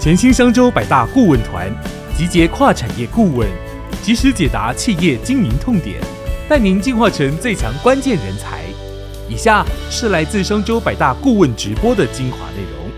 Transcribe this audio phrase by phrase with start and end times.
[0.00, 1.68] 全新商周百大顾问团，
[2.16, 3.48] 集结跨产业顾问，
[4.00, 6.00] 及时解答企业经营痛点，
[6.48, 8.62] 带您进化成最强关键人才。
[9.28, 12.88] 以下是来自商周百大顾问直播的精华内容。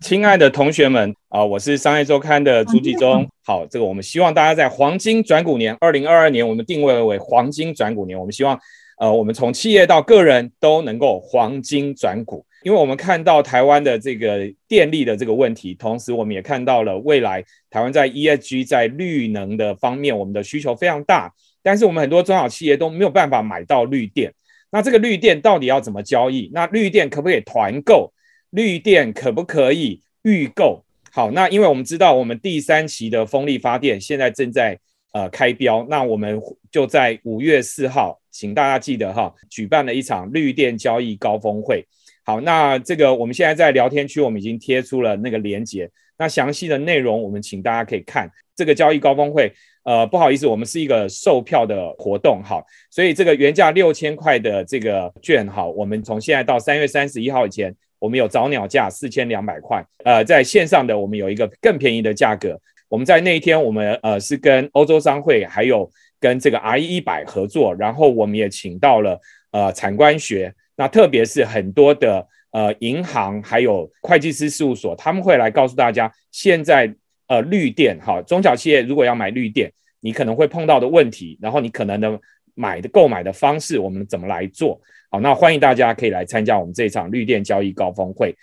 [0.00, 3.26] 亲爱的同学们啊，我是商业周刊的朱继忠。
[3.44, 8.16] 好，这个我们希望大家在黄金转股年，二零二二年，我们定位为黄金转股年。
[8.16, 8.56] 我们希望，
[9.00, 21.30] 呃，我们从企业到个人都能够黄金转股，因为我们看到台湾的这个电力的这个问题，同时我们也看到了未来台湾在 ESG 在绿能的方面，我们的需求非常大。
[21.62, 24.32] 但是我们很多中小企业都没有办法买到绿电，
[24.70, 26.50] 那这个绿电到底要怎么交易？
[26.54, 28.10] 那绿电可不可以团购？
[28.48, 30.82] 绿电可不可以预购？
[31.12, 34.78] 好，那因为我们知道我们第三期的风力发电现在正在
[35.12, 41.86] 呃开标，那我们就在五月四号，请大家记得哈，举办了一场绿电交易高峰会。
[42.24, 48.30] 好，那这个我们现在在聊天区，我们已经贴出了那个链接，那详细的内容我们请大家可以看。
[48.56, 49.52] 这个交易高峰会。
[49.84, 65.86] 呃，不好意思，我们是一个售票的活动，好，所以这个原价六千块的这个券，好，我们从现在到三月三十一号以前，我们有早鸟价四千两百块，呃，在线上的我们有一个更便宜的价格，我们在那一天，我们呃是跟欧洲商会还有
[66.18, 76.94] 跟这个 R E 一百合作，然后我们也请到了呃产官学，那特别是很多的呃银行还有会计师事务所，他们会来告诉大家现在。
[77.26, 82.20] 呃，绿电哈，中小企业如果要买绿电，你可能会碰到的问题，然后你可能的
[82.54, 84.78] 买的购买的方式，我们怎么来做
[85.10, 85.18] 好？
[85.20, 88.36] 那欢迎大家可以来参加我们这场绿电交易高峰会。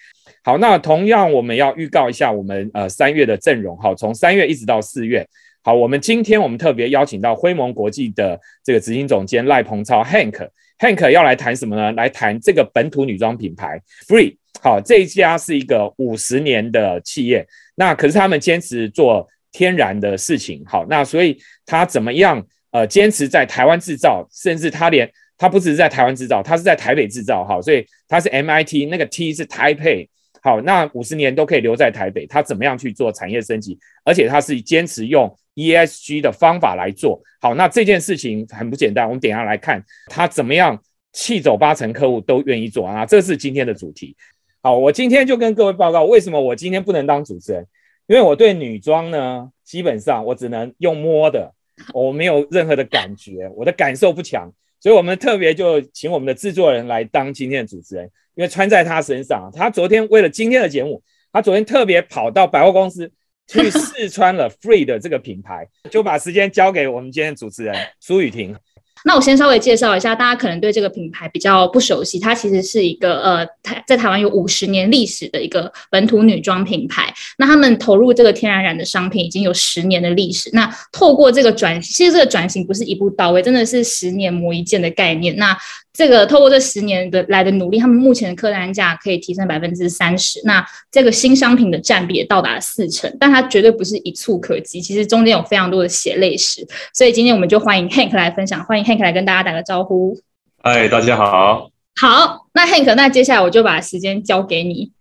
[0.44, 5.26] 好，那同样我们要预告一下我们呃三月的阵容哈，从三月一直到四月。
[5.64, 11.92] 好，我们今天我们特别邀请到辉盟国际的这个执行总监赖鹏超 Hank，Hank 要来谈什么呢？
[11.92, 14.38] 来谈这个本土女装品牌 Free。
[14.62, 17.48] 好，这一家是一个五十年的企业。
[17.76, 22.46] 那可是他们坚持做天然的事情，好，那所以他怎么样？
[22.72, 30.10] 呃，坚持在台湾制造，甚至他连他不只是在台湾制造，他是在台北制造，好，所以他是 MIT，那个 T 是台北，
[30.42, 33.78] 好，那五十年都可以留在台北，他怎么样去做产业升级？
[34.06, 40.82] 而且他是坚持用 ESG 的方法来做，好，那这件事情很不简单，我们等下来看他怎么样
[41.12, 44.16] 气走八成客户都愿意做啊，这是今天的主题。
[44.62, 47.68] 好，我今天就跟各位报告，为什么我今天不能当主持人？
[48.08, 51.54] 因为我对女装呢，基本上我只能用摸的，
[51.94, 61.02] 我没有任何的感觉，我的感受不强，所以我们特别就请我们的制作人来当今天的主持人，因为穿在他身上，他昨天为了今天的节目，
[61.32, 63.12] 他昨天特别跑到百货公司
[63.48, 68.56] 去试穿了 Free 的这个品牌，就把时间交给我们今天主持人 苏雨婷。
[69.04, 77.12] 那我先稍微介绍一下，大家可能对这个品牌比较不熟悉，它其实是一个呃台在台湾有五十年历史的一个本土女装品牌。
[77.40, 80.52] 那他们投入这个天然染的商品已经有十年的历史。
[80.54, 85.36] 那透过这个转，其实这个转型不是一步到位，真的是十年磨一剑的概念。
[85.36, 85.58] 那
[85.94, 90.40] 这个透过这十年的来的努力，他们目前的客单价可以提升百分之三十。
[90.46, 96.66] 那这个新商品的占比也到达四成，但它绝对不是一蹴可及，其实中间有非常多的血泪史。
[96.94, 100.18] 所以今天我们就欢迎 Hank 来分享，欢迎 Hank 来跟大家打个招呼。
[100.64, 101.70] 嗨，大家好。
[102.00, 104.92] 好，那 Hank，那接下来我就把时间交给你。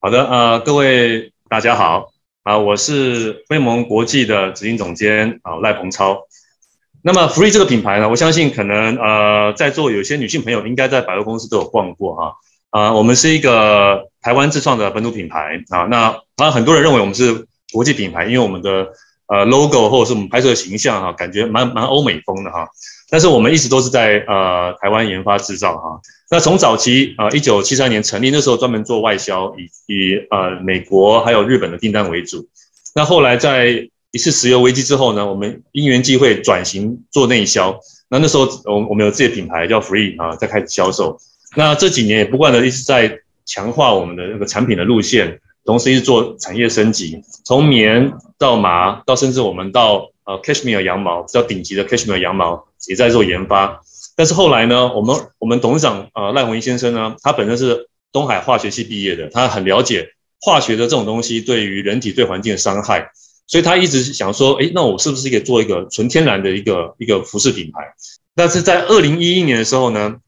[0.00, 2.10] 好的，呃，各位大家好，
[2.42, 6.26] 啊，我是飞盟国际的执行总监啊赖鹏超。
[7.02, 12.34] 那么，Free 这个品牌呢，我相信可能呃，在座有些女性朋友应该在百货公司都有逛过哈。
[12.70, 15.84] 啊，我们是一个台湾自创的本土品牌啊。
[15.84, 18.86] 那啊，很多人认为我们是国际品牌，因为我们的
[19.26, 22.68] 呃 logo 或者是我们拍摄的形象哈，感觉蛮蛮欧美风的哈。
[23.08, 26.00] 但是我们一直都是在呃台湾研发制造哈。
[26.30, 32.46] 那从早期啊，一九七三年成立，那时候专门做外销，以以呃美国还有日本的订单为主。
[32.94, 37.78] 那后来在一次石油危机之后呢，我们因缘际会转型做内销。
[38.08, 41.18] 那那时候，我我们有自己的品牌叫 Free 啊，在开始销售。
[41.56, 53.80] 那这几年也不断的一直在强化我们的那个产品的路线，同时一直做产业升级，从棉到麻，到甚至我们到呃 Cashmere 羊毛，比较顶级的 Cashmere 羊毛也在做研发。
[54.16, 60.08] 但是后来呢，我们我们董事长呃赖宏一先生呢，他本身是东海化学系毕业的，他很了解
[60.40, 63.12] 化学的这种东西对于人体对环境的伤害。
[63.50, 67.80] 所以他一直想说，哎，那我是不是可以做一个纯天然的一个一个服饰品牌？
[68.36, 70.18] 但是在二零一一年的时候呢，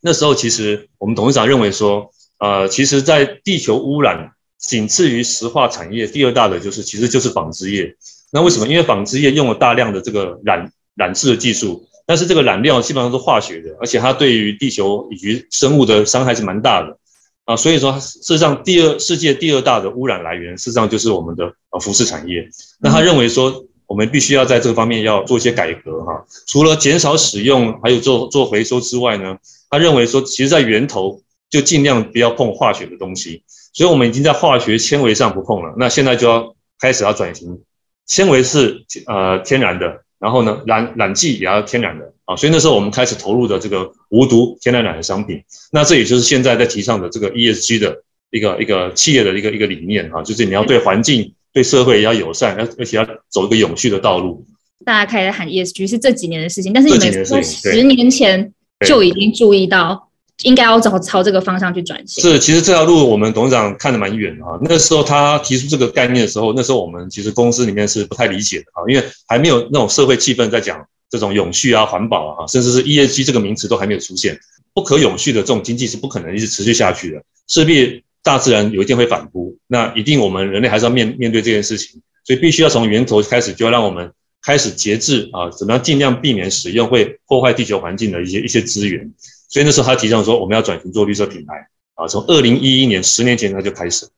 [0.00, 7.96] 那时候其实我们董事长认为说，呃，其实，在地球污染仅次于石化产业第二大的就是，其实就是纺织业。
[8.32, 8.66] 那为什么？
[8.66, 16.98] 因为纺织业用了大量的这个染染制的技术，但是这个染料基本上是化学的，而且它对于地球以及生物的伤害是蛮大的。
[17.44, 22.48] 啊，所以说事实上第二世界第二大的污染来源，事实上就是我们的呃服饰产业。
[22.80, 29.36] 那他认为说，我们必须要在这个方面要做一些改革哈，除了减少使用，还有做做回收之外呢，
[29.68, 31.20] 他认为说，其实在源头
[31.50, 33.42] 就尽量不要碰化学的东西。
[33.74, 37.60] 所以我们已经在化学纤维上不碰了，那现在就要开始要转型，
[38.06, 54.46] 纤维是呃天然的，然后呢染染剂也要天然的啊，所以那时候我们开始投入的这个无毒天然染的商品，那这也就是现在在提倡的这个 ESG 的一个一个企业的一个一个理念啊，就是你要对环境对社会也要友善，而而且要走一个永续的道路。
[54.86, 58.50] 大家开始喊 ESG 是这几年的事情，但是你们说十年前
[58.86, 60.08] 就已经注意到。
[60.42, 62.22] 应该要朝朝这个方向去转型。
[62.22, 64.58] 是，其实这条路我们董事长看得蛮远的哈。
[64.62, 74.38] 那时候他提出这个概念的时候，那时候我们其实公司里面是不太理解的啊，因为还没有那种社会气氛在讲这种永续啊、环保啊，甚至是 ESG 这个名词都还没有出现。
[74.74, 79.56] 不可永续的这种经济是不可能一直持续下去的，势必大自然有一天会反扑。
[79.68, 84.10] 那一定我们人类还是要面面对这件事情，所以必须要从源头开始，就要让我们
[84.42, 89.12] 开始节制啊，怎么样尽量避免使用会破坏地球环境的一些一些资源。
[89.54, 92.08] 所以那时候他提倡说，我们要转型做绿色品牌啊。
[92.08, 94.08] 从二零一一年，十年前他就开始。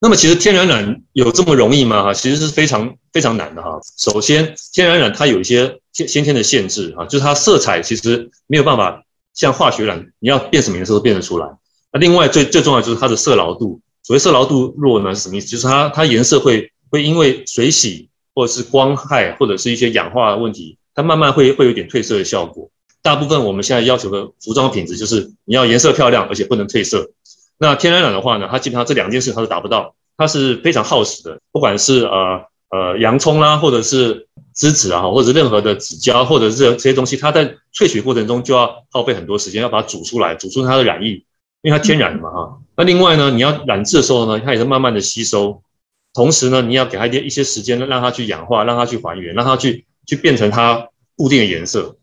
[0.00, 2.02] 那么其实天然染有这么容易吗？
[2.02, 3.78] 哈，其实是非常非常难的哈。
[3.96, 9.04] 首先，天然染它有一些先先天的限制哈，就是它色彩其实没有办法
[9.34, 11.46] 像化学染，你要变什么颜色都变得出来。
[11.92, 15.46] 那另外最最重要就是它的色牢度，所谓色牢度弱呢是什么意思？
[15.46, 22.68] 就是它它颜色会会因为水洗或者是光害或者是一些氧化问题，它慢慢会会有点褪色的效果。
[23.06, 27.12] 大部分我们现在要求的服装品质就是你要颜色漂亮，而且不能褪色。
[27.56, 31.38] 那天然染的话呢，它基本上这两件事它都达不到，它是非常耗时的。
[31.52, 34.26] 不管是呃呃洋葱啦，或者是
[34.56, 41.24] 栀子啊，或者任何的纸胶，或者是这些东西，它在萃取过程中就要耗费很多时间，要把它煮出来，煮出它的染液，
[41.62, 42.58] 因为它天然的嘛哈。
[42.76, 45.62] 那另外呢，你要染制的时候呢，它也是慢慢的吸收，
[46.12, 51.94] 同时呢，你要给它一些一些时间，让它去氧化，让它去还原，让它去去变成它固定的颜色。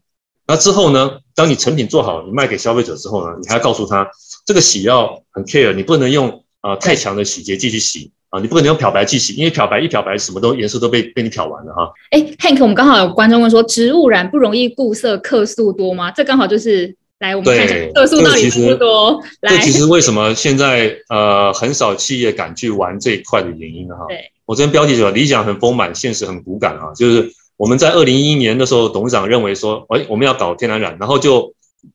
[0.46, 1.20] 那之后呢？
[1.36, 4.08] 当你成品做好，你卖给消费者之后呢，你还要告诉他，
[4.46, 11.92] 这个洗要很 care，你不能用啊太强的洗洁剂去洗啊，你不可能用漂白剂洗，因为漂白一漂白，什么都颜色都被被你漂完了哈。
[12.12, 16.12] 哎，Hank，我们刚好有观众问说，植物染不容易固色，克数多吗？
[16.12, 19.24] 这刚好就是来我们看一下克数到底多不多。
[19.42, 23.96] 这其实为什么现在呃很少企业敢去玩这一块的原因呢？
[23.96, 27.32] 哈，对我这边标题叫理想很丰满，现实很骨感啊，就是。
[27.58, 31.54] 我们在二零一一年的时候，董事长认为说，哎，我们要搞天然染，然后就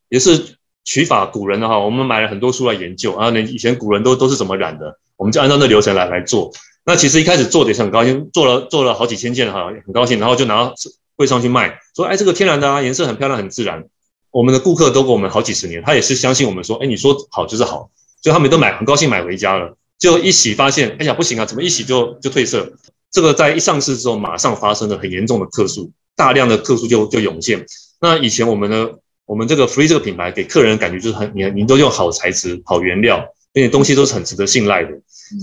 [0.09, 6.53] 也是取法古人的哈，我们买了很多书来研究啊，那以前古人都都是怎么染的，我们就按照那流程来来做。
[6.85, 10.75] 那其实一开始做的也是很高兴，做了做了好几千件哈，很高兴，然后就拿到
[11.17, 13.85] 柜上去卖，说，哎，这个天然的啊，颜色很漂亮，很自然。
[14.31, 17.91] 我们的顾客都跟我们好几十年，他也是相信我们说，哎，你说好就是好，
[18.23, 19.77] 所以他们都买，很高兴买回家了。
[19.99, 22.73] 就一洗发现，哎呀，不行啊，怎么一洗就就褪色？
[23.11, 27.65] 这个在一上市之后，马上发生了很严重的客诉，大量的客诉就就涌现。
[28.01, 28.89] 那以前我们呢，
[29.25, 34.91] 我们这个 Free 这个品牌给客人感觉就是很，你你都用好材质、好原料，并且东西都是很值得信赖的。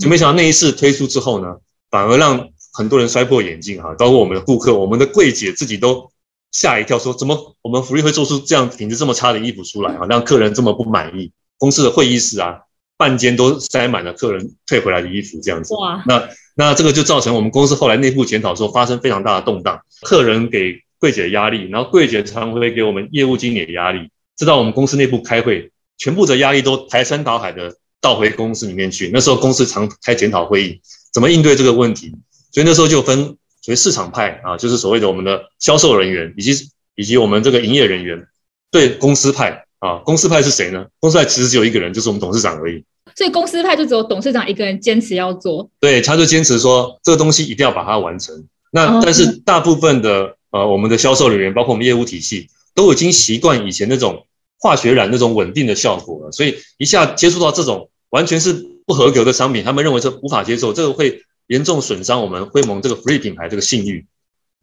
[0.00, 1.56] 就没想到那一次推出之后呢，
[1.90, 6.10] 反而让很多人摔破眼镜哈，包括我们的顾客、我们的柜姐自己都
[6.52, 11.32] 吓一跳，说怎么我们 Free 会做出这样品质这么差的衣服出来啊，让客人这么不满意？
[11.58, 12.60] 公司的会议室啊，
[12.96, 15.74] 半间都塞满了客人退回来的衣服，这样子。
[15.74, 16.28] 哇，那。
[16.58, 24.08] 那这个就造成我们公司后来内部检讨时候发生非常大的动荡，客人给柜姐压力，然后柜姐常会给我们业务经理的压力，
[24.38, 29.10] 直到我们公司内部开会，全部的压力都排山倒海的倒回公司里面去。
[29.12, 30.80] 那时候公司常开检讨会议，
[31.12, 32.10] 怎么应对这个问题？
[32.52, 38.26] 所以那时候就分所谓市场派啊，就是所谓的我们的销售人员以及以及我们这个营业人员，
[38.70, 40.86] 对公司派啊，公司派是谁呢？
[41.00, 42.82] 公司派其实只有一个人，就是我们董事长而已。
[43.16, 48.44] 所以公司派就只有董事长一个人坚持要做，对，他就坚持说这个东西一定要把它完成。
[48.70, 54.26] 那但是大部分的呃，我们的销售人员，包括我们业务体系，都已经习惯以前那种
[54.60, 58.52] 化学染那种稳定的效果了，所以一下接触到这种完全是
[58.84, 64.04] 不合格的商品，他们认为这无法接受，这个会严重损伤我们辉蒙这个 Free 品牌这个信誉。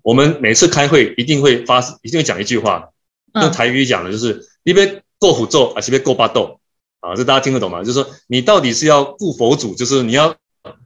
[0.03, 2.89] 我们每次开会一定会发，一定会讲一句话，
[3.33, 6.59] 用台语讲的就是一边够虎咒，还是边够巴豆。
[7.03, 7.83] 啊，这大家听得懂吗？
[7.83, 10.33] 就是说，你到底是要顾佛祖，就是你要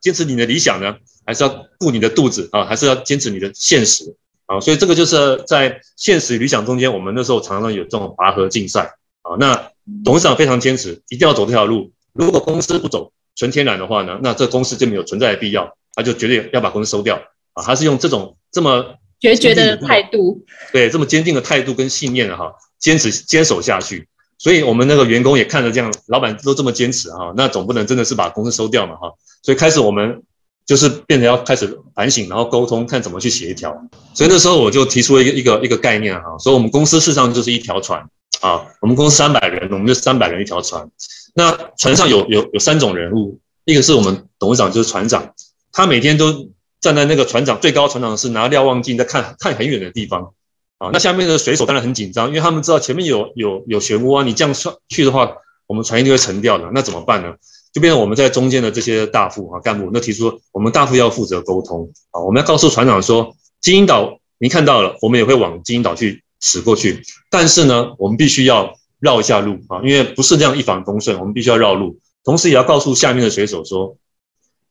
[0.01, 2.65] 坚持你的理想呢，还是要顾你的肚子啊？
[2.65, 4.15] 还是要坚持你的现实
[4.47, 4.59] 啊？
[4.59, 9.37] 所以这个就是在现实与理想中间，我们那时候常常有这种拔河竞赛啊。
[9.39, 9.69] 那
[10.03, 11.91] 董事长非常坚持，一定要走这条路。
[12.13, 17.21] 如果公司不走纯天然的话呢，那这公司就没有存在的必要，他就绝对要把公司收掉
[17.53, 17.63] 啊。
[17.63, 20.43] 他是用这种这么决绝的态度，
[20.73, 24.07] 对，这么坚定的态度跟信念哈，坚持坚守下去。
[24.37, 29.11] 所以我们那个员工也看着这样，老板都这么坚持哈，那总不能真的是把公司收掉嘛哈。
[29.41, 30.21] 所以开始我们
[30.65, 33.75] 就是变成要开始反省，然后沟通，看怎么去协调。
[34.13, 37.99] 所以那时候我就提出了一个一个一个概念哈，说我们公司事实上就是一条船
[38.41, 40.89] 啊，我们公司三百人，我们就三百人一条船。
[41.33, 45.33] 那船上有有有三种人物，一个是我们董事长，就是船长，
[45.71, 50.33] 他每天都站在那个船长最高船长是拿瞭望镜在看看很远的地方
[50.77, 50.89] 啊。
[50.93, 55.31] 那下面的水手当然很紧张，因为他们知道前面有有有漩涡啊，你这样上去的话，
[55.67, 56.69] 我们船一定会沉掉的。
[56.73, 57.33] 那怎么办呢？
[57.73, 68.75] 就变成我们在中间的这些大副啊干部，那提出我们大副要负责沟通啊，我们要告诉船长说，金银岛您看到了，我们也会往金银岛去驶过去，但是呢，我们必须要。
[68.99, 71.99] 绕一下路啊，因为不是这样一帆风顺，我们必须要绕路。
[72.23, 73.95] 同时也要告诉下面的水手说，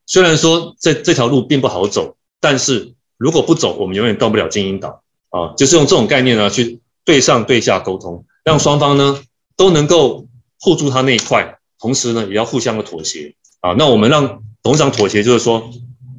[0.05, 5.05] 虽然说这这条路并不好走，但是如果不走，我们永远到不了金银岛
[5.37, 5.55] 啊。
[5.57, 9.21] 就是用这种概念呢，去对上对下沟通，让双方呢
[9.57, 10.27] 都能够
[10.61, 13.75] 护住他那一块，同时呢也要互相的妥协啊。
[13.79, 15.71] 那我们让董事长妥协，就是说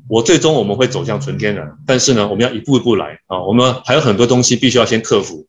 [0.08, 5.48] 我最终我们会走向纯天然，但是呢我们要一步一步来啊，我们还有很多东西必须要先克服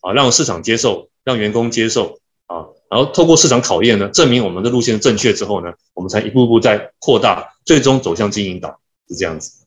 [0.00, 1.08] 啊，让市场接受。
[1.22, 9.59] 让员工接受啊，然后透过市场考验呢，证明我们的路线正确之后呢，我们才一步步在扩大，最终走向经营岛是这样子。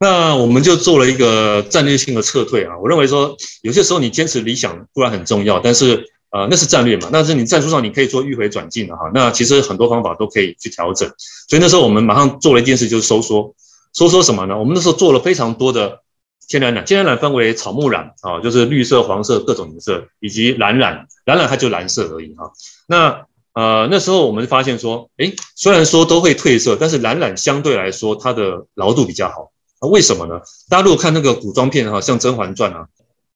[0.00, 2.76] 那我们就做了一个战略性的撤退啊。
[2.78, 9.10] 我认为说，有些时候你坚持理想固然很重要，但是呃那是战略嘛，那是你战术上你可以做迂回转进的哈。
[9.14, 11.08] 那其实很多方法都可以去调整。
[11.48, 13.54] 所以那时候我们马上做了一件事，就是收缩。
[13.92, 14.58] 收缩什么呢？
[14.58, 16.00] 我们那时候做了非常多的。
[16.48, 22.50] 天然染，天然染分为草木染啊，就是绿色、黄色各种颜色，以及蓝染，蓝染它就蓝色而已哈。
[22.88, 29.52] 那呃那时候我们发现说，诶，虽然说都会褪色，但是蓝染相对来说它的牢度比较好。
[29.80, 30.40] 那为什么呢？
[30.68, 32.86] 大家如果看那个古装片哈，像《甄嬛传》啊，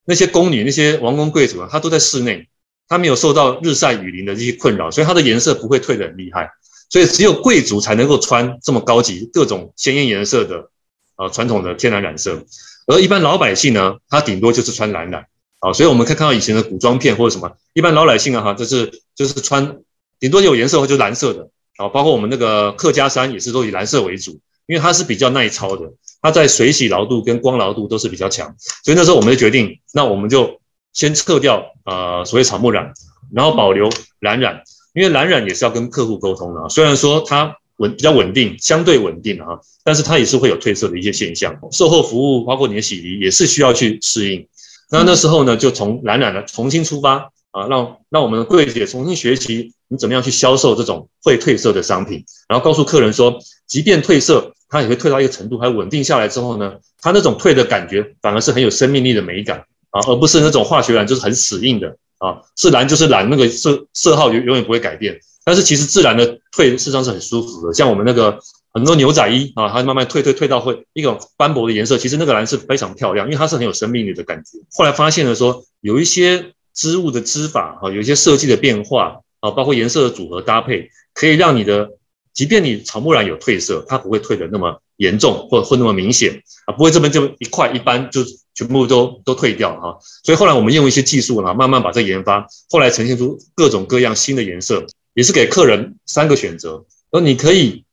[0.05, 2.49] 那些宫女、那些王公贵族啊，他都在室内，
[2.89, 6.51] 他没有受到日晒雨淋的这些困扰，所以它的颜色不会褪得很厉害。
[6.91, 10.69] 所以只有贵族才能够穿这么高级、各种鲜艳颜色的
[11.17, 12.45] 啊传统的天然染色。
[12.87, 15.27] 而一般老百姓呢，他顶多就是穿蓝染
[15.61, 19.79] 啊，所以我们可以看到以前的古装片或者什么，一般老百姓啊哈，就是就是穿
[20.21, 21.49] 顶多有颜色或就蓝色的
[21.79, 25.93] 啊，包括我们那个客家衫也是都以蓝色为主，因为它是比较耐操的，
[26.23, 28.55] 它在水洗牢度跟光牢度都是比较强，
[28.85, 30.61] 所以那时候我们就决定，那我们就
[30.93, 32.93] 先撤掉呃所谓草木染，
[33.33, 33.91] 然后保留
[34.21, 34.63] 蓝染，
[34.95, 37.57] 因为蓝染也是要跟客户沟通的啊，虽然说它。
[37.79, 41.59] 稳比较稳定，相对稳定啊，但是它也是会有褪色的一些现象。
[41.73, 44.47] 售后服务包括你的洗涤也是需要去适应。
[44.93, 65.21] 那那时候呢，就从蓝染的重新出发啊，让让我们的柜姐重新学习你怎么样去销售这种会褪色的商品，然后告诉客人说，即便褪色，它也会退到一个程度，还稳定下来之后呢，它那种退的感觉反而是很有生命力的美感啊，而不是那种化学染就是很死硬的啊，是蓝就是蓝，那个色色号永永远不会改变。
[65.45, 68.41] 但是其实自然的退事实上是很舒服的，像我们那个
[68.73, 74.59] 很多牛仔衣啊，它慢慢退退退到会一种斑驳的颜色，其实那个蓝是非常漂亮，因为它是很有生命力的感觉。
[74.77, 81.91] 后来发现了说，有一些织物的织法啊，有一些设计的变化啊，包括颜色的组合搭配，可以让你的，
[82.35, 88.23] 即便你草木染有褪色，它不会褪的那么严重或或那么明显啊，不会这边就一块一般就
[88.55, 89.97] 全部都都退掉哈。
[90.25, 94.85] 所以后来我们用一些技术呢，慢慢把这研发，后来呈现出各种各样新的颜色。
[95.17, 97.85] 也是给客人三个选择，而你可以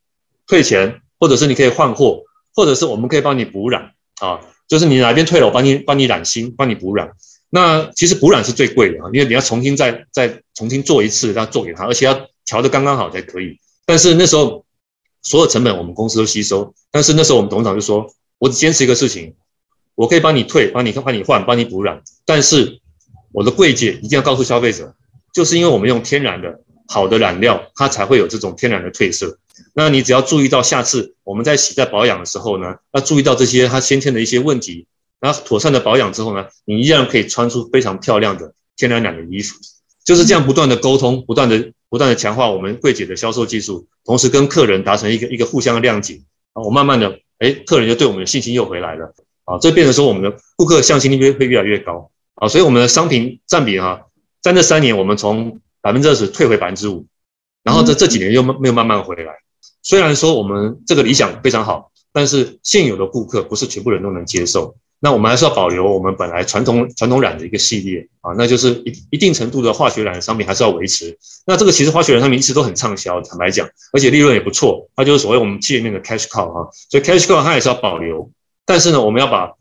[0.48, 2.24] 退钱，或者是你可以换货，
[2.56, 7.12] 或者是我们可以帮你补染啊，就是你哪边退了，我帮你帮你染新，帮你补染。
[7.52, 13.60] 那其实补染是最贵的啊，因为你要重新再再重新做一次，要做给他，而且要调的刚刚好才可以。
[13.92, 14.64] 但是那时候
[15.22, 18.08] 所有成本我们公司都吸收，但是那时候我们董事长就说，
[18.38, 19.36] 我只坚持一个事情，
[19.96, 22.80] 我可以帮你退，帮你帮你换，帮你补染，但是
[23.34, 24.96] 我的柜姐一定要告诉消费者，
[25.34, 26.62] 就是因为我们用天然的。
[26.88, 29.38] 好的染料，它才会有这种天然的褪色。
[29.74, 34.88] 那你只要注意到下次我们在洗、在保养的时候呢，要注意到这些它先天的一些问题。
[35.22, 39.56] 然后妥善的保养之后呢，你依然可以穿出非常漂亮的天然染的衣服。
[40.04, 46.22] 就是这样不断的沟通，不断的不断的强化我们柜姐的销售技术，同时跟客人达成一个一个互相的谅解。
[46.54, 49.14] 啊，我慢慢的，哎，客人就对我们的信心又回来了。
[49.44, 52.10] 啊，这变成说我们的顾客向心力会会越来越高。
[52.36, 54.00] 啊，所以我们的商品占比啊，
[54.42, 57.06] 在那三年我们从百分之二十退回百分之五，
[57.62, 59.34] 然后这这几年又没有慢慢回来。
[59.84, 64.78] 虽然说我们这个理想非常好，但是现有的顾客不是全部人都能接受。
[65.04, 71.18] 那我们还是要保留我们本来传统传统染的一个系列啊，那就是一一定程度的化学染的商品还是要维持。
[71.48, 74.88] 那这个其实化学染商品一直都很畅销，坦白讲，而且利润也不错。
[74.96, 78.30] 它就是所谓我们企业面的 cash cow 啊，所以 cash cow 它也是要保留。
[78.64, 79.52] 但是呢，我们要把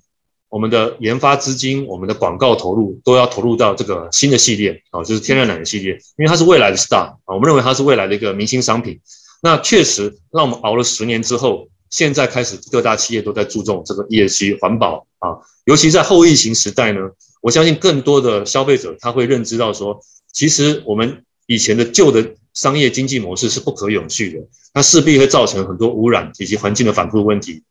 [0.51, 9.01] 我们的研发资金、我们的广告投入都要投入到这个新的系列啊，就是天然奶的系列，因为它是未来的 star 啊，我们认为它是未来的一个明星商品。
[9.43, 17.01] 那确实让我们熬了十年之后，现在开始各大企业都在注重这个 ESG 环保啊，尤其在后疫情时代呢，
[17.41, 20.01] 我相信更多的消费者他会认知到说，
[20.33, 24.41] 其实我们以前的旧的商业经济模式是不可永续的，
[24.75, 27.63] 它势必会造成很多污染以及环境的反复问题。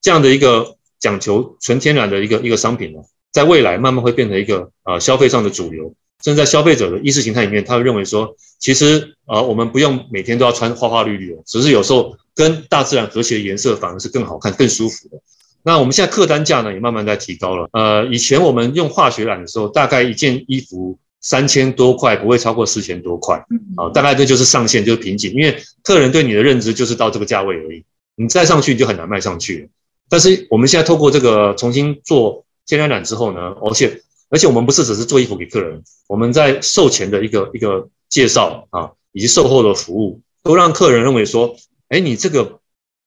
[0.00, 3.00] 这样的一个讲求纯天然的一个一个商品呢，
[3.32, 5.94] 在未来慢慢会变成一个呃消费上的主流。
[6.24, 15.20] 甚至在消费者的意识形态里面，他会认为说，其实呃，我们不用每天都要穿花花绿绿的，只是有时候跟大自然和谐的颜色反而是更好看、更舒服的。
[15.62, 17.68] 那我们现在客单价呢，也慢慢在提高了。
[17.72, 23.44] 呃，以前我们用化学染的时候，大概一件衣服三千多块，不会超过四千多块。
[23.76, 27.84] 啊，大概这就是上限，就是瓶颈，因为客人对你的认知就是到这个价位而已，
[28.16, 29.70] 你再上去你就很难卖上去。
[30.08, 34.02] 但是我们现在透过这个重新做天然染之后呢，而且。
[34.34, 41.54] 而且我们不是只是做衣服给客人，我们在售前的一个一个介绍啊，以及售后的服务，都让客人认为说，
[41.90, 42.58] 哎，你这个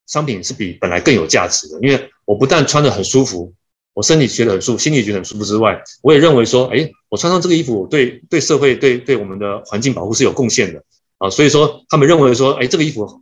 [0.06, 1.80] 商品是比本来更有价值的。
[1.82, 3.54] 因为我不但穿得很舒服，
[3.94, 10.84] 我身体觉得很舒服，心里觉得很舒服之外，我也认为说，哎，我穿上这个衣服，对对社会、对对我们的环境保护是有贡献的
[11.18, 11.30] 啊。
[11.30, 13.22] 所以说，他们认为说，哎，这个衣服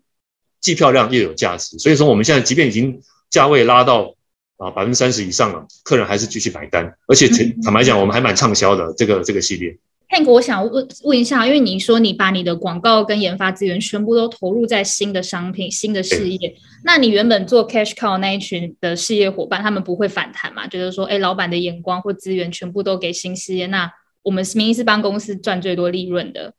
[0.61, 1.77] 既漂亮又有价值。
[1.77, 4.15] 所以说，我们现在即便已经价位拉到。
[4.57, 7.27] 啊，百分之三十以上了，客人还是继续买单，而且
[7.63, 9.75] 坦白讲，我们还蛮畅销的这个这个系列。
[10.13, 16.55] Hank，我想问问一下，因为你说你把你的广告跟研发资源全部都投入在新的商品、新的事业，
[16.85, 20.67] 那你原本做 Cash Cow 那一群的事业伙伴，他们不会反弹嘛？
[20.67, 23.91] 觉得说，哎，老板的眼光或资源全部都给新事业，那
[24.21, 26.53] 我们明明是帮公司赚最多利润的，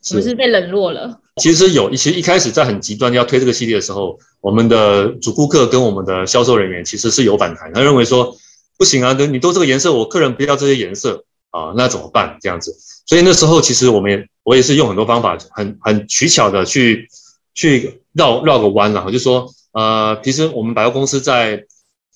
[0.00, 1.18] 是不是被冷落了？
[1.42, 8.36] 其实有，其实一开始在很极端要推这个系列的时候，我们的主顾客跟我们的销售人员其实是有反弹，他认为说
[8.78, 12.36] 不行啊，你都这个颜色，我客人不要这些颜色啊，那怎么办？
[12.40, 12.74] 这样子，
[13.06, 17.08] 所以那时候其实我们也我也是用很多方法，很很取巧的去
[17.54, 21.64] 去绕绕个弯然后，就说呃，其实我们百货公司在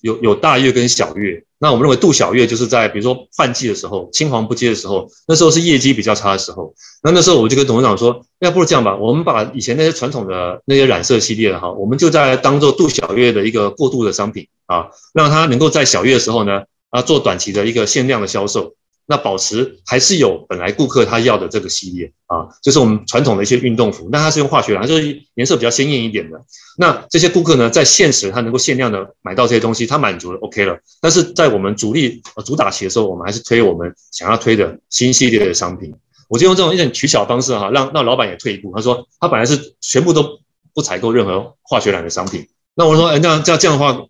[0.01, 1.43] 有有大月跟小月。
[1.59, 6.73] 那我们认为度小月就是在比如说换季的时候，青黄不接的时候，那时候是业绩比较差的时候。
[7.01, 18.75] 那那时候我就跟董事长说，要不如这样吧，我们把以前那些传统的那些染色系列的哈，我们就在当做度小月的一个过渡的商品啊，让它能够在小月的时候呢，啊做短期的一个限量的销售。
[19.09, 26.43] 那保持还是有本来顾客他要的这个系列啊，就是我们传统的一些运动服，那它是用化学染，就是颜色比较鲜艳一点的。
[26.77, 30.77] 那这些顾客呢，在现实他能够限量的买到这些东西，他满足了 OK 了。
[30.99, 35.93] 但是在我们主力呃主打期的时候，我们还是推我们想要推的新系列的商品。
[36.27, 38.73] 我就用这种一点取巧方式哈，让让老板也退一步。
[38.75, 40.39] 他说他本来是全部都
[40.73, 44.05] 不采购任何化学染的商品，那我说哎，那这样这样的话。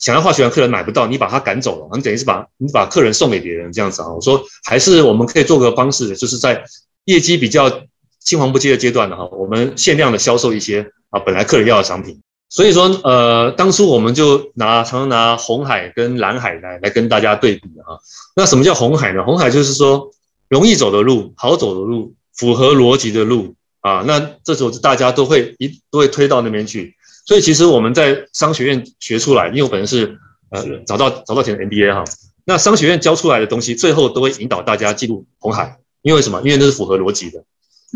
[0.00, 4.08] 想要化学染客人买不到，你把他赶走了，你等于是把你把客人送给别人这样子啊。
[4.08, 6.64] 我说还是我们可以做个方式，就是在
[7.04, 7.70] 业绩比较
[8.18, 12.20] 青黄不接的阶段的哈，我们限量的销售一些啊本来客人要的商品。
[12.48, 18.00] 所以说呃，当初我们就拿常常拿红海跟蓝海来来跟大家对比啊。
[18.34, 19.22] 那什么叫红海呢？
[19.22, 20.10] 红海就是说
[20.48, 24.02] 容易走的路、好走的路、符合逻辑的路啊。
[24.06, 26.96] 那这时候大家都会一都会推到那边去。
[27.26, 30.18] 所以其实我们在商学院学出来，因为我本身是
[30.50, 32.04] 呃早到找到前的 MBA 哈，
[32.44, 36.40] 那商学院教出来的东西，最后都会引导大家进入红海，因为什么？
[36.42, 37.44] 因为那是符合逻辑的。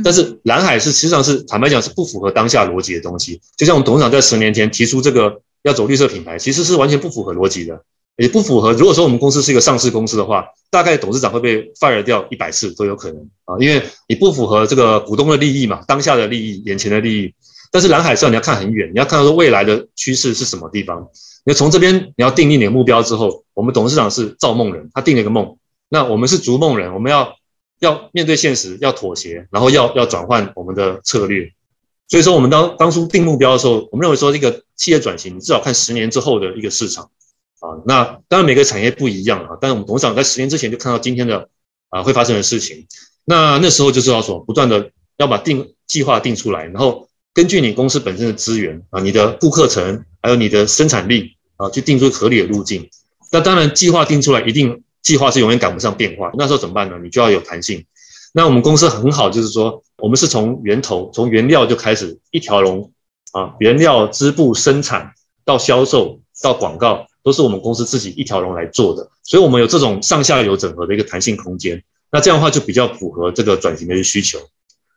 [0.02, 3.40] 但是蓝海是实际上是坦白讲是不符合当下逻辑的东西。
[3.56, 7.80] 就像我们董事长在十年前提出这个要走绿色品牌，其实是完全不符合逻辑的，
[8.16, 8.72] 也不符合。
[8.72, 17.34] 如果说我们公司是一个上市公司的话，大概董事长会被 fire 掉一百次都有可能啊，因为你不符合这个股东的利益嘛，当下的利益，眼前的利益。
[17.74, 21.08] 但是蓝海上你要看很远，你要看到说未来的趋势是什么地方。
[21.44, 25.58] 你从这边你要定立你的目标之后，我们董事长是造梦人，他定了一个梦。
[25.88, 27.34] 那我们是逐梦人，我们要
[27.80, 31.50] 要面对现实，要妥协，然后要要转换我们的策略。
[32.06, 37.10] 所以说，我们当当初定目标的时候，我们认为说这个企业转型，你至少看十年之后的一个市场
[37.58, 37.82] 啊。
[37.84, 41.48] 那当然每个产业不一样啊，但是我们董事长在十年之前就看到今天的
[41.88, 42.86] 啊会发生的事情。
[43.24, 47.08] 那那时候就知道说，不断的要把定计划定出来，然后。
[47.34, 52.88] 根据你公司本身的资源啊，你的顾客层，还有你的生产力啊，去定出合理的路径。
[53.32, 56.30] 那当然，计划定出来，一定计划是永远赶不上变化。
[56.38, 56.96] 那时候怎么办呢？
[57.02, 57.84] 你就要有弹性。
[58.32, 62.92] 那我们公司很好，就是说，我们是从源头，从原料就开始一条龙
[63.32, 65.12] 啊，原料、织布、生产
[65.44, 69.10] 到销售到广告，都是我们公司自己一条龙来做的。
[69.24, 71.82] 所以，我们有这种上下游整合的一个弹性空间。
[72.12, 74.38] 那这样的话，就比较符合这个转型的需求。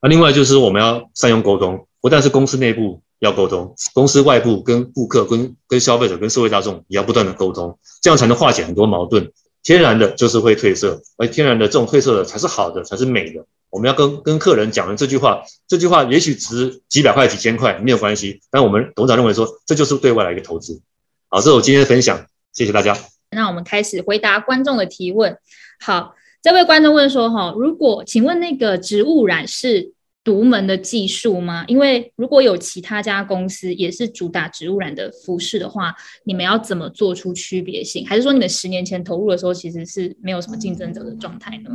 [0.03, 1.87] 那另外就是我们要善用沟通。
[2.07, 9.29] 不但是公司内部要沟通，公司外部跟顾客、跟跟消费者、跟社会大众也要不断的沟通，这样才能化解很多矛盾。
[9.61, 13.45] 天然的就是会褪色，而天然的这种褪色的才是好的，才是美的。
[13.69, 20.81] 我们要跟跟客人讲的这句话，这句话也许值几百块、几千块没有关系，但我们董事长认为说，这就是对外来一个投资。
[21.27, 22.97] 好，这是我今天的分享，谢谢大家。
[23.31, 25.37] 那我们开始回答观众的提问。
[25.81, 29.91] 好，这位观众问说：哈，如果请问那个植物染是
[30.27, 31.63] 独门的技术吗？
[31.69, 38.05] 因为如果有其他家公司也是主打植物染的服饰的话，你们要怎么做出区别性？
[38.05, 41.69] 还是说你们十年前投入的时候其实是没有什么竞争者的状态呢？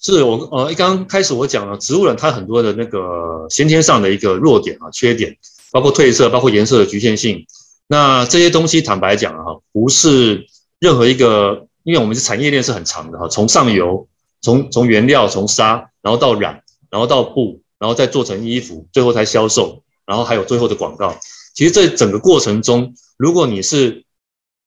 [0.00, 5.36] 是我呃，刚刚开始我讲了植物染它很多的那个先天上的一个弱点啊、缺点，
[5.70, 7.46] 包括褪色、包括颜色的局限性。
[7.86, 10.44] 那这些东西坦白讲哈，不是
[10.80, 14.08] 任何一个，因为我们是产业链是很长的哈，从上游，
[14.40, 21.18] 从从原料，从纱，然后到染，然后到布，然后再做成衣服，最后才销售，然后还有最后的广告。
[21.54, 24.04] 其实这整个过程中，如果你是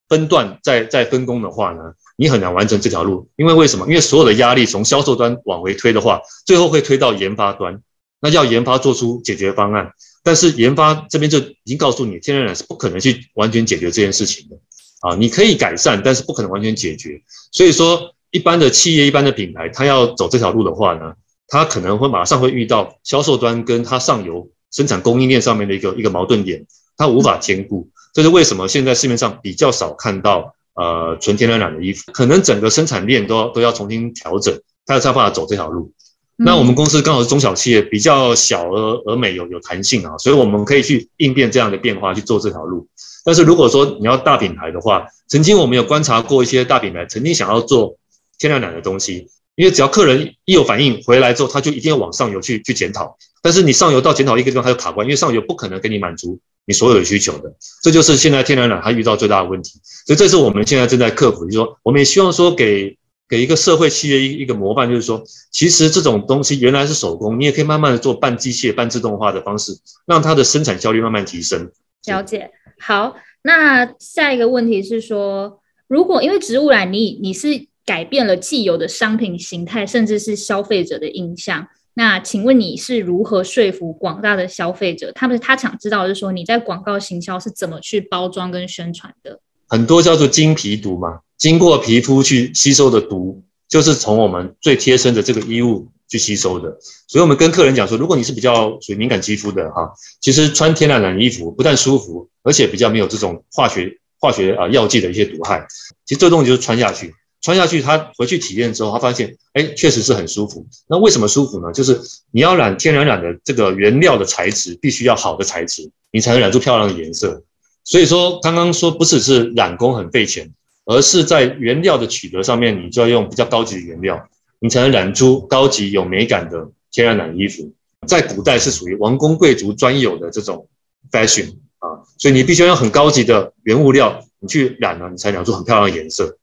[0.10, 3.30] 分段在在分工的话呢，你很难完成这条路。
[3.36, 3.86] 因为为什么？
[3.88, 7.80] 因为所有的压力从销售端往回推的话，最后会推到研发端，
[8.20, 9.94] 那要研发做出解决方案。
[10.24, 14.58] 但是研发这边就已经告诉你，天然染是不可能去完全解决这件事情的
[15.02, 15.16] 啊！
[15.16, 17.22] 你可以改善，但是不可能完全解决。
[17.52, 21.14] 所以说，一般的企业、一般的品牌，它要走这条路的话呢，
[21.48, 26.66] 它可能会马上会遇到销售端跟它上游生产供应链上面的一个一个矛盾点，
[26.98, 27.88] 它无法兼顾。
[28.14, 35.92] 这是为什么现在市面上比较少看到呃纯天然染的衣服，可能整个生产链都要都要重新调整，它才有办法走这条路。
[36.38, 42.86] 那我们公司刚好是中小企业，比较小而而美，有有弹性啊，所以我们可以去应变这样的变化去做这条路。
[43.24, 47.96] 但是如果说你要大品牌的话，曾经我们有观察过一些大品牌，曾经想要做
[48.38, 53.18] 天然染的东西，因为只要客人一有反应回来之后，他就一定要往上游去去检讨。
[53.42, 57.54] 但是你上游到检讨一个地方，他就卡关，因为上游不可能给你满足你所有的需求的。
[57.82, 59.80] 这就是现在天然染它遇到最大的问题。
[60.06, 62.98] 所以这是我们现在正在克服，就是说我们也希望说给。
[63.28, 71.72] 给一个社会企业一一个模范，就是说，其实这种东西原来是手工，你也可以慢慢的做半机械、半自动化的方式，让它的生产效率慢慢提升。
[72.06, 72.52] 了解。
[72.80, 85.12] 好，那下一个问题是说，如果因为植物染，你你是改变了既有的商品形态，甚至是消费者的印象，那请问你是如何说服广大的消费者？
[85.14, 89.40] 他们他想知道，就是说你在广告行销是怎么去包装跟宣传的？
[89.68, 91.20] 很多叫做金皮毒嘛。
[91.38, 96.78] 经过皮肤去吸收的毒，就是从我们最贴身的这个衣物去吸收的。
[97.08, 105.68] 所以，我们跟客人讲说，如果你是比较属于敏感肌肤的哈，其实穿天然染衣服不但舒服，而且比较没有这种化学化学啊药剂的一些毒害。
[106.06, 107.14] 其实这东西就是穿下去，
[107.46, 110.66] 穿下去，他回去体验之后，他发现，哎，确实是很舒服。
[110.90, 111.72] 那为什么舒服呢？
[111.72, 117.44] 就是你要染天然染的这个原料的材质，必须要好的材质，你才能染出漂亮的颜色。
[117.84, 120.52] 所以说，刚刚说不只是染工很费钱。
[120.88, 124.30] 而是在原料的取得上面，你就要用比较高级的原料，
[124.60, 127.74] 你才能染出高级有美感的天然染衣服。
[128.06, 130.68] 在古代是属于王公贵族专有的这种
[131.12, 136.38] fashion 啊，所以你必须要用很高级的原物料，你去染呢，你才染出很漂亮的颜色。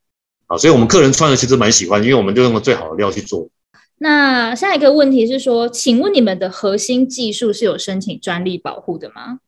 [0.52, 3.48] 啊，所以我们客人穿的其实蛮喜欢，因为我们就用了最好的料去做。
[3.98, 9.38] 那下一个问题是说，请问你们的核心技术是有申请专利保护的吗？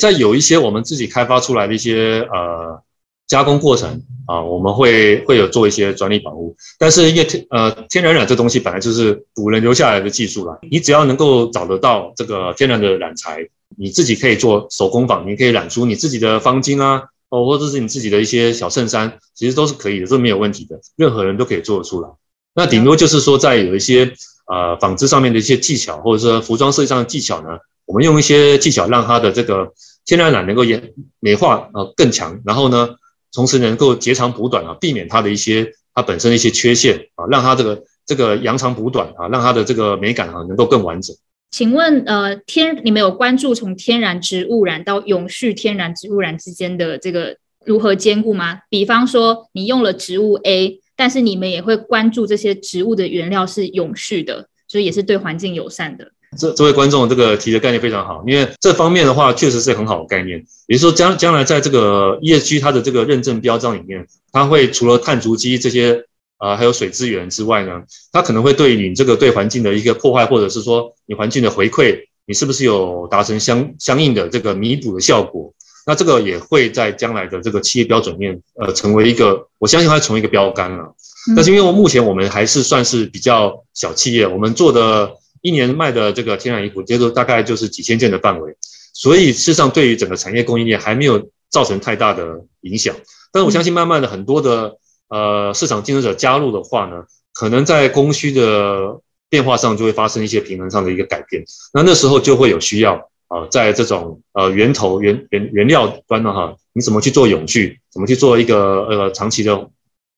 [0.00, 2.82] 在有一些我们自己开发出来的一些呃。
[3.26, 13.38] 加工过程啊，我们会会有做一些专利保护，但是因为天呃天然染这东西本来就是古人留下来的技术啦，你只要能够找得到这个天然的染材，
[13.78, 22.08] 你自己可以做手工坊，你可以染出你自己的方巾啊，哦或者是你自己的一些小衬衫，其实都是可以的，这没有问题的，任何人都可以做得出来。
[22.54, 24.14] 那顶多就是说在有一些
[24.46, 29.72] 呃纺织上面的一些技巧，或者说服装设计上的技巧呢，我们用一些技巧让它的这个
[30.04, 32.96] 天然染能够也美化呃更强，然后呢。
[33.36, 41.16] 同时能够截长补短啊，避免它的一些它本身的一些缺陷啊，让它这个这个扬长补短啊，让它的这个美感啊能够更完整。
[41.54, 48.58] 请问呃天，你们有关注从天然植物染到永续天然植物染之间的这个如何兼顾吗？
[48.68, 56.10] 比方说你用了植物 A，但是你们也会关注这些植物的原料是永续的，所以也是对环境友善的。
[56.36, 60.44] 这这位观众这个提的概念非常好，因为这方面的话确实是很好的概念。
[60.66, 66.04] 也就是说，将将来在这个 ESG 它的这个认证标章里面，它会除了碳足迹这些
[66.44, 75.54] 啊，还有水资源之外呢，它可能会对你这个对环境的一个破坏，或者是说你环境的回馈，你是不是有达成相相应的这个弥补的效果？
[75.86, 80.94] 那这个也会在将来的这个企业标准面，呃，成为一个我相信它成为一个标杆了。
[81.34, 85.12] 但是因为目前我们还是算是比较小企业，我们做的。
[85.46, 88.56] 一年卖的这个天然衣服，接着大概就是几千件的范围，
[88.94, 92.96] 所以事实上对于整个产业供应链还没有造成太大的影响。
[93.30, 101.44] 但是我相信慢慢的很多的呃市场竞争者加入的话呢，可能在供需的变化上就会发生一些平衡上的一个改变。
[101.72, 102.94] 那那时候就会有需要
[103.28, 109.70] 啊，在这种呃源头原原原料端呢哈，你怎么去做永续，怎么去做一个呃长期的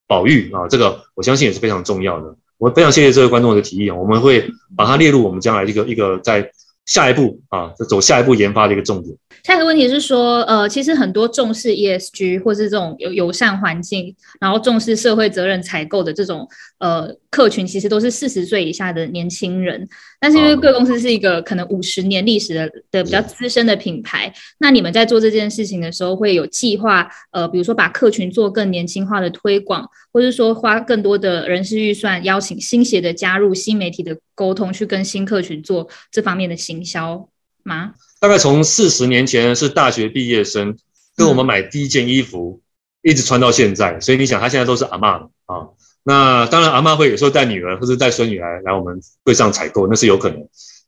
[0.06, 0.68] 保育啊？
[0.68, 2.36] 这个我相信也是非常重要的。
[2.58, 6.50] 我非常谢谢这位观众的提议啊，我们会把它列入我们将来一个一个在
[6.86, 9.14] 下一步啊，就走下一步研发的一个重点。
[9.42, 19.88] 下一个问题是说，呃，其实很多重视 ESG 或是这种友友善环境，然后重视社会责任采购的这种呃客群，其实都是四十岁以下的年轻人。
[20.20, 37.28] 但是因为贵公司是一个可能五十年历史的的比较资深的品牌，那你们在做这件事情的时候，会有计划呃，比如说把客群做更年轻化的推广，或是说花更多的人事预算，邀请新鞋的加入新媒体的沟通，去跟新客群做这方面的行销
[37.62, 37.92] 吗？
[38.18, 40.76] 大概从四十年前是大学毕业生
[41.14, 42.60] 跟我们买第一件衣服，
[43.02, 45.68] 一直穿到现在，所以你想他现在都是阿妈了啊。
[46.08, 50.38] 那当然阿妈会有时候带女儿或者带孙女来来我们柜上采购，那是有可能。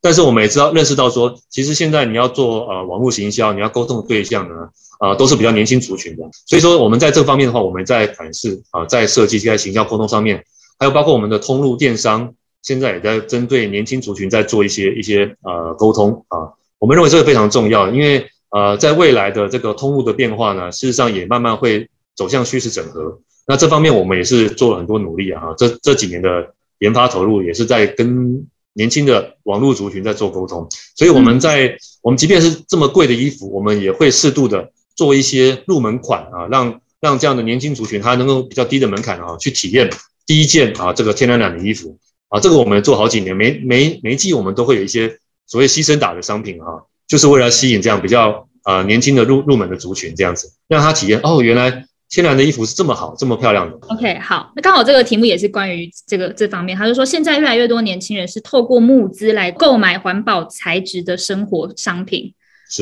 [0.00, 4.54] 但是我们也知道认识到说，其实现在你要做呃网络行销，你要沟通的对象呢，
[5.00, 6.22] 啊都是比较年轻族群的。
[6.46, 10.44] 所以说我们在这方面的话，我们在款式啊，在设计在行销沟通上面，
[10.78, 16.54] 还有包括我们的通路电商，现在也在针对年轻族群在做一些一些呃沟通啊。
[16.78, 23.18] 我们认为这个非常重要，因为呃，在未来的这个通路的变化呢，事实上也慢慢会走向虚实整合。
[23.48, 30.68] 那这方面我们也是做了很多努力啊，这这几年的研发投入也是在跟年轻的网络族群在做沟通。
[30.94, 39.90] 所以我们在我们即便是这么贵的衣服，我们也会适度的做一些入门款啊，让让这样的年轻族群他能够比较低的门槛啊，去体验
[40.26, 42.38] 第一件啊这个天然染的衣服啊。
[42.38, 45.18] 这个我们做好几年，每每每一季我们都会有一些。
[45.50, 53.76] 所谓牺牲打的商品啊，就是为了吸引这样比较呃年轻的入入门的族群，这样子让他体验哦，原来天然的衣服是这么好，这么漂亮的。
[53.88, 62.32] OK，好，那刚好这个题目也是关于这个这方面，他就说现在越来越多年轻人是透过募资来购买环保材质的生活商品、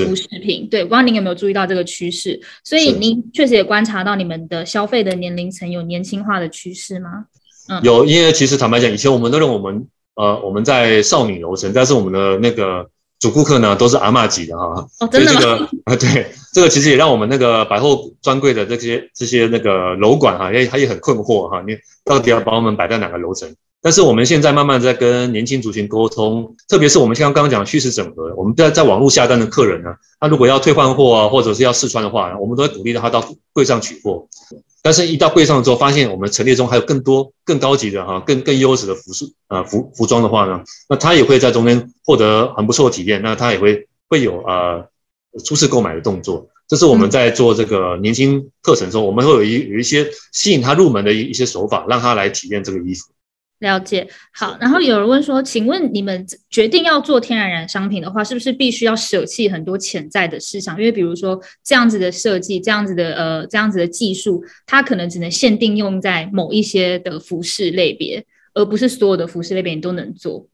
[0.05, 0.69] 服饰品。
[0.71, 2.41] 对，不知道您有没有注意到这个趋势？
[2.65, 7.27] 所以您确实也观察到你们的消费的年龄层有年轻化的趋势吗？
[7.69, 9.87] 嗯，有，因为其实坦白讲，以前我们都认为我们。
[10.19, 12.89] 呃，我们在少女楼层，但是我们的那个
[13.27, 14.87] 主顾客呢，都是阿嬷级的哈。
[15.01, 15.69] 哦，真的吗？
[15.87, 23.53] 啊，对，这个其实也让我们那个百货专柜的这些这些那个楼管哈，也他也很困惑哈，你到底要把我们摆在哪个楼层？
[23.83, 34.29] 但是我们现在慢慢在跟年轻族群沟通，特别是我们像刚刚讲虚实整合，我们在在网络下单的客人呢，他如果要退换货啊，或者是要试穿的话，我们都会鼓励他到柜上取货。
[34.87, 43.21] 但是，一到柜上之后，发现我们陈列中还有更多、更高级的哈、更更优质的服饰啊服服装的话呢，那他也会在中间获得很不错的体验。
[43.21, 44.87] 那他也会会有呃
[45.45, 46.47] 初次购买的动作。
[46.69, 53.09] 这是我们在做这个年轻课程中，我们会有一有一些吸引他入门的一一些手法，让他来体验这个衣服。
[53.61, 60.79] 了解好，然后有人问说，请问你们决定要做天然染商品的话，是不是必须要舍弃很多潜在的市场？
[60.79, 70.47] 因为比如说这样子的设计，这样子的呃，这样子的技术，它可能只能限定用在某一些的服饰类别，而不是所有的服饰类别你都能做。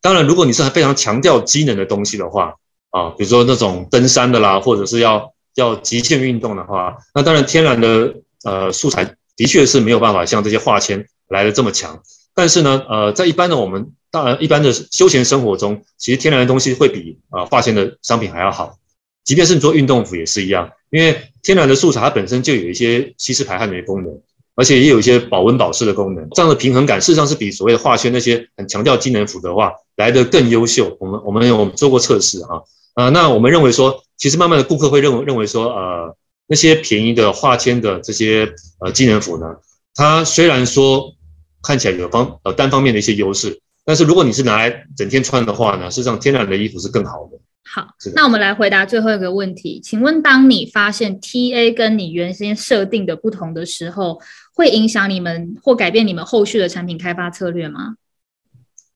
[0.00, 2.54] 当然，如果你是非常强调机能的东西的话，
[2.90, 11.06] 啊，比如说那种登山的啦，或者是要要极限运动的话，那当然天然的呃素材的确是没有办法像这些化纤。
[11.30, 12.02] 来的这么强，
[12.34, 18.76] 但是呢，呃，在一般的我们当然一般的休闲生活中，其实天然的东西会比啊化纤的商品还要好。
[19.24, 24.20] 即便是你做运动服也是一样，因为天然的素材它本身就有一些吸湿排汗的功能，
[24.56, 26.28] 而且也有一些保温保湿的功能。
[26.30, 30.96] 这样的平衡感事实上是比所谓的化纤那些很强调机能服的话来的更优秀。
[30.98, 32.48] 我们我们有做过测试啊，
[32.94, 36.16] 啊，那我们认为说，其实慢慢的顾客会认为认为说，呃，
[36.48, 39.46] 那些便宜的化纤的这些呃机能服呢，
[39.94, 41.14] 它虽然说。
[41.62, 47.38] 看起来有方呃单方面的一些优势，但是如果你是拿来整天穿的话呢，事实上天然的衣服是更好的。
[47.72, 54.20] 好，那我们来回答最后一个问题，请问当你发现 TA 跟你原先设定的不同的时候，
[54.54, 57.94] 会影响你们或改变你们后续的产品开发策略吗？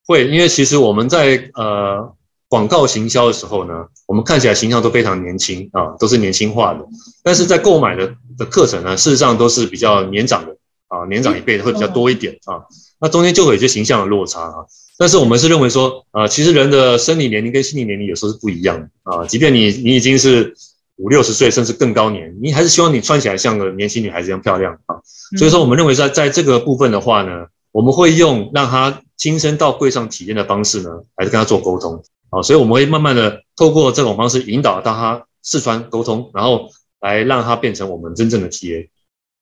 [0.07, 2.13] 会，因为其实我们在呃
[2.49, 3.75] 广告行销的时候呢，
[4.07, 6.85] 我们看起来形象都非常年轻啊，都是年轻化的，
[7.23, 10.57] 但是在购买的的课程呢，事实上都是比较年长的。
[10.89, 12.63] 啊，年长一辈的会比较多一点啊，
[13.01, 14.65] 那中间就会有一些形象的落差啊。
[14.97, 19.27] 但是我们是认为说，啊，其实人的生理年龄跟心理年龄有时候是不一样的啊。
[19.27, 20.55] 即便你你已经是
[20.97, 24.95] 五六十岁，甚至更高年，你还是希望你穿起来像个年轻女孩子一样漂亮啊。
[25.37, 36.71] 所以说，我们认为在在这个部分的话呢，我们会用让他亲身到柜上体验的方式呢，来跟他做沟通啊，所以我们会慢慢的透过这种方式引导到他试穿沟通，然后
[37.01, 38.89] 来让他变成我们真正的 TA。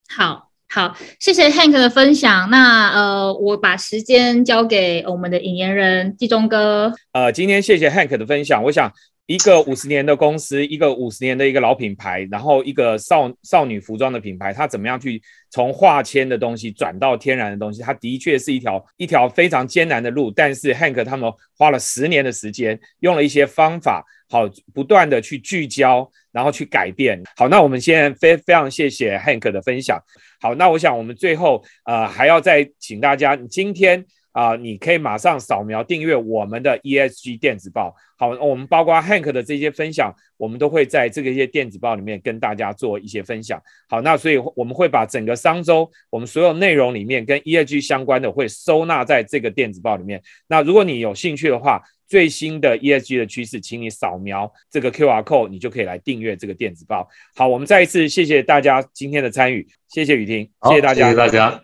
[0.09, 0.52] 好。
[0.75, 2.49] 好，谢谢 Hank 的分享。
[2.49, 6.91] 那呃，我把时间交给我们的引言人季中哥。
[7.13, 8.65] 呃，今天谢谢 Hank 的分享。
[8.65, 8.91] 我想，
[9.27, 17.83] 一个五十年的公司，一个五十年的一个老品牌，然后一个少少女服装的品牌，它怎么样去从化纤的东西转到天然的东西？
[17.83, 20.31] 它的确是一条一条非常艰难的路。
[20.35, 27.23] 但是 Hank 他们花了十年的时间，用了一些方法，好不断的去聚焦，然后去改变。
[27.37, 30.01] 好，那我们现在非非常谢谢 Hank 的分享。
[30.41, 37.95] 好，那我想我们最后呃还要再请大家，今天啊你可以马上扫描订阅我们的 ESG 电子报。
[38.17, 43.61] 好，我们包括 Hank 的这些分享，我们都会在这个一些电子报里面跟大家做一些分享。
[43.87, 50.23] 好，那所以我们会把整个商周我们所有内容里面跟 ESG 相关的会收纳在这个电子报里面。
[50.49, 51.83] 那如果你有兴趣的话，
[52.13, 57.09] 最新的 ESG 的趋势，请你扫描这个 QR code，你就可以来订阅这个电子报。
[57.35, 61.59] 好，我们再一次谢谢大家今天的参与，谢谢雨婷，谢谢大家，谢谢大家。